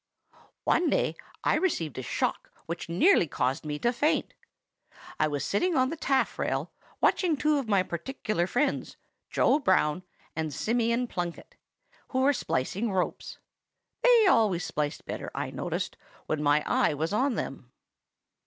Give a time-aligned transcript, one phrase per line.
[0.63, 4.33] "One day I received a shock which nearly caused me to faint.
[5.19, 8.97] I was sitting on the taffrail, watching two of my particular friends,
[9.29, 10.01] Joe Brown
[10.35, 11.55] and Simeon Plunkett,
[12.07, 13.37] who were splicing ropes.
[14.01, 17.71] They always spliced better, I noticed, when my eye was on them.